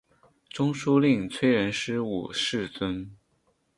[0.49, 3.15] 中书令崔仁师五世孙。